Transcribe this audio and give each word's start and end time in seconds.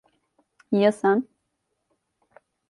Ya 0.71 0.91
sen? 0.91 1.27